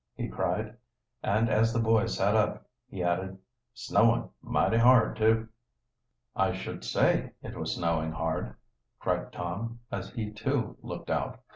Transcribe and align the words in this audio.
he 0.15 0.27
cried, 0.27 0.75
and 1.21 1.47
as 1.47 1.71
the 1.71 1.79
boys 1.79 2.17
sat 2.17 2.33
up, 2.35 2.65
he 2.89 3.03
added: 3.03 3.37
"Snowin' 3.75 4.29
mighty 4.41 4.79
hard, 4.79 5.15
too." 5.15 5.47
"I 6.35 6.53
should 6.53 6.83
say 6.83 7.33
it 7.43 7.55
was 7.55 7.75
snowing 7.75 8.13
hard!" 8.13 8.55
cried 8.97 9.31
Tom, 9.31 9.79
as 9.91 10.09
he, 10.09 10.31
too, 10.31 10.75
looked 10.81 11.11
out. 11.11 11.39